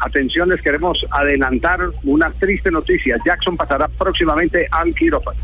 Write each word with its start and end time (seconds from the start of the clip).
atención, 0.00 0.48
les 0.48 0.60
queremos 0.60 1.04
adelantar 1.10 1.80
una 2.04 2.30
triste 2.30 2.70
noticia. 2.70 3.16
Jackson 3.24 3.56
pasará 3.56 3.88
próximamente 3.88 4.66
al 4.70 4.94
quirófano. 4.94 5.38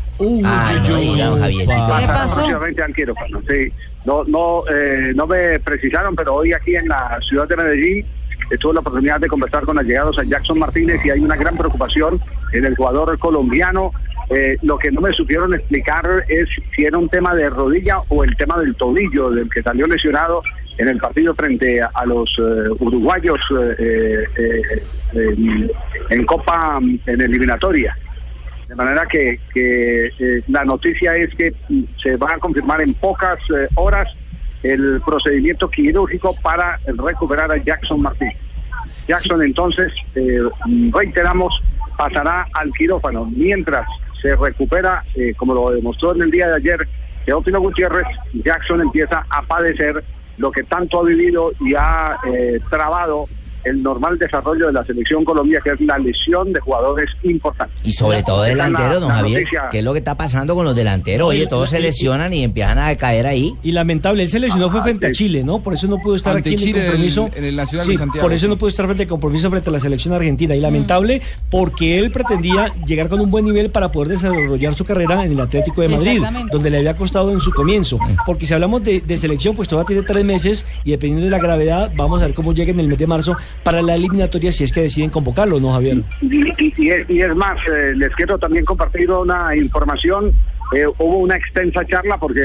Ay, 0.45 0.81
no 0.87 0.97
diga, 0.97 1.25
don 1.27 1.39
Javiercito. 1.39 1.87
Pasará 1.87 2.25
próximamente 2.25 2.83
al 2.83 2.93
quirófano, 2.93 3.41
sí. 3.47 3.69
No, 4.05 4.23
no, 4.25 4.63
eh, 4.69 5.13
no 5.15 5.27
me 5.27 5.59
precisaron, 5.59 6.15
pero 6.15 6.35
hoy 6.35 6.53
aquí 6.53 6.75
en 6.75 6.87
la 6.87 7.17
ciudad 7.27 7.47
de 7.47 7.55
Medellín 7.55 8.05
tuve 8.59 8.73
la 8.73 8.79
oportunidad 8.81 9.19
de 9.19 9.27
conversar 9.27 9.63
con 9.63 9.79
allegados 9.79 10.17
a 10.19 10.23
Jackson 10.23 10.59
Martínez 10.59 11.03
y 11.05 11.09
hay 11.09 11.19
una 11.19 11.35
gran 11.35 11.57
preocupación 11.57 12.19
en 12.51 12.65
el 12.65 12.75
jugador 12.75 13.17
colombiano. 13.17 13.91
Eh, 14.29 14.57
lo 14.61 14.77
que 14.77 14.91
no 14.91 15.01
me 15.01 15.11
supieron 15.13 15.53
explicar 15.53 16.23
es 16.27 16.47
si 16.75 16.85
era 16.85 16.97
un 16.97 17.09
tema 17.09 17.35
de 17.35 17.49
rodilla 17.49 17.99
o 18.07 18.23
el 18.23 18.35
tema 18.35 18.57
del 18.57 18.75
tobillo 18.75 19.29
del 19.31 19.49
que 19.49 19.61
salió 19.61 19.85
lesionado 19.85 20.41
en 20.77 20.87
el 20.87 20.97
partido 20.97 21.33
frente 21.35 21.81
a, 21.81 21.89
a 21.93 22.05
los 22.05 22.29
eh, 22.39 22.69
uruguayos 22.79 23.39
eh, 23.79 24.23
eh, 24.37 24.61
en, 25.13 25.71
en 26.09 26.25
Copa, 26.25 26.79
en 26.81 27.21
eliminatoria. 27.21 27.95
De 28.67 28.75
manera 28.75 29.05
que, 29.05 29.39
que, 29.53 30.07
eh, 30.17 30.41
la 30.47 30.65
noticia 30.65 31.13
es 31.15 31.33
que 31.35 31.53
se 32.01 32.15
va 32.17 32.33
a 32.33 32.37
confirmar 32.39 32.81
en 32.81 32.93
pocas 32.95 33.37
eh, 33.55 33.67
horas 33.75 34.07
el 34.63 35.01
procedimiento 35.05 35.69
quirúrgico 35.69 36.35
para 36.41 36.79
recuperar 36.85 37.51
a 37.51 37.57
Jackson 37.57 38.01
Martínez. 38.01 38.37
Jackson 39.07 39.43
entonces, 39.43 39.91
eh, 40.15 40.39
reiteramos, 40.91 41.61
pasará 41.97 42.47
al 42.53 42.71
quirófano. 42.71 43.29
Mientras 43.35 43.85
se 44.21 44.35
recupera, 44.35 45.03
eh, 45.15 45.33
como 45.35 45.53
lo 45.53 45.71
demostró 45.71 46.15
en 46.15 46.21
el 46.21 46.31
día 46.31 46.47
de 46.47 46.55
ayer, 46.55 46.87
Teófilo 47.25 47.59
Gutiérrez, 47.59 48.07
Jackson 48.33 48.81
empieza 48.81 49.25
a 49.29 49.41
padecer 49.43 50.03
lo 50.37 50.51
que 50.51 50.63
tanto 50.63 50.99
ha 50.99 51.03
vivido 51.03 51.53
y 51.59 51.75
ha 51.75 52.19
eh, 52.25 52.59
trabado 52.69 53.27
el 53.63 53.81
normal 53.83 54.17
desarrollo 54.17 54.67
de 54.67 54.73
la 54.73 54.83
selección 54.85 55.23
Colombia, 55.23 55.59
que 55.63 55.71
es 55.71 55.81
la 55.81 55.97
lesión 55.97 56.51
de 56.53 56.59
jugadores 56.59 57.09
importantes. 57.23 57.79
Y 57.83 57.91
sobre 57.93 58.23
todo 58.23 58.41
la- 58.43 58.49
delanteros, 58.49 58.99
don 59.01 59.09
la 59.09 59.15
Javier. 59.15 59.39
noticia. 59.41 59.69
¿Qué 59.71 59.79
es 59.79 59.83
lo 59.85 59.93
que 59.93 59.99
está 59.99 60.15
pasando 60.15 60.55
con 60.55 60.65
los 60.65 60.75
delanteros? 60.75 61.27
Oye, 61.29 61.47
todos 61.47 61.69
se 61.69 61.79
lesionan 61.79 62.33
y 62.33 62.43
empiezan 62.43 62.77
a 62.79 62.95
caer 62.97 63.27
ahí. 63.27 63.55
Y 63.63 63.71
lamentable, 63.71 64.23
él 64.23 64.29
se 64.29 64.39
lesionó 64.39 64.69
fue 64.69 64.81
frente 64.81 65.07
a. 65.07 65.11
Chile, 65.11 65.43
¿no? 65.43 65.61
Por 65.61 65.73
eso 65.73 65.87
no 65.87 65.97
pudo 65.99 66.15
estar 66.15 66.35
Ante 66.35 66.49
aquí 66.49 66.55
en 66.55 66.67
Chile 66.67 66.79
el 66.79 66.85
compromiso. 66.87 67.27
en- 67.33 67.37
en 67.37 67.45
el 67.45 67.55
Nacional 67.55 67.85
Sí, 67.85 67.91
de 67.93 67.97
Santiago, 67.97 68.25
por 68.25 68.33
eso 68.33 68.47
no 68.47 68.57
pudo 68.57 68.69
estar 68.69 68.85
frente 68.85 69.03
al 69.03 69.09
compromiso 69.09 69.49
frente 69.49 69.69
a 69.69 69.73
la 69.73 69.79
selección 69.79 70.13
argentina. 70.13 70.55
Y 70.55 70.59
lamentable 70.59 71.21
porque 71.49 71.99
él 71.99 72.11
pretendía 72.11 72.73
llegar 72.85 73.09
con 73.09 73.19
un 73.21 73.29
buen 73.31 73.45
nivel 73.45 73.69
para 73.69 73.91
poder 73.91 74.09
desarrollar 74.09 74.73
su 74.73 74.85
carrera 74.85 75.23
en 75.25 75.31
el 75.31 75.39
Atlético 75.39 75.81
de 75.81 75.89
Madrid, 75.89 76.21
donde 76.51 76.69
le 76.69 76.77
había 76.79 76.95
costado 76.95 77.31
en 77.31 77.39
su 77.39 77.51
comienzo. 77.51 77.97
Porque 78.25 78.45
si 78.45 78.53
hablamos 78.53 78.83
de, 78.83 79.01
de 79.01 79.17
selección, 79.17 79.55
pues 79.55 79.67
todavía 79.67 79.87
tiene 79.87 80.01
tres 80.03 80.25
meses 80.25 80.65
y 80.83 80.91
dependiendo 80.91 81.25
de 81.25 81.31
la 81.31 81.37
gravedad, 81.39 81.91
vamos 81.95 82.21
a 82.21 82.25
ver 82.25 82.33
cómo 82.33 82.53
llega 82.53 82.71
en 82.71 82.79
el 82.79 82.87
mes 82.87 82.97
de 82.97 83.07
marzo 83.07 83.35
para 83.63 83.81
la 83.81 83.95
eliminatoria 83.95 84.51
si 84.51 84.63
es 84.63 84.71
que 84.71 84.81
deciden 84.81 85.09
convocarlo, 85.09 85.59
¿no, 85.59 85.69
Javier? 85.73 85.97
Y, 86.21 86.89
es, 87.21 87.35
más, 87.35 87.57
eh, 87.67 87.93
les 87.95 88.13
quiero 88.15 88.37
también 88.37 88.65
compartir 88.65 89.09
una 89.11 89.55
información. 89.55 90.31
Eh, 90.75 90.85
hubo 90.87 91.17
una 91.17 91.35
extensa 91.37 91.85
charla 91.85 92.17
porque 92.17 92.43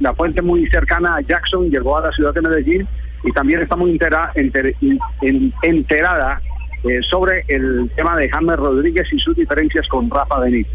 la 0.00 0.14
fuente 0.14 0.40
muy 0.40 0.66
cercana 0.68 1.16
a 1.16 1.20
Jackson 1.20 1.68
llegó 1.70 1.98
a 1.98 2.02
la 2.02 2.12
ciudad 2.12 2.32
de 2.32 2.40
Medellín 2.40 2.86
y 3.22 3.32
también 3.32 3.60
está 3.60 3.76
muy 3.76 3.92
entera- 3.92 4.32
enter- 4.34 4.74
en- 5.20 5.52
enterada 5.62 6.40
eh, 6.84 7.00
sobre 7.08 7.44
el 7.48 7.90
tema 7.96 8.16
de 8.16 8.28
James 8.28 8.56
Rodríguez 8.56 9.06
y 9.12 9.18
sus 9.18 9.36
diferencias 9.36 9.86
con 9.88 10.10
Rafa 10.10 10.40
Benítez. 10.40 10.72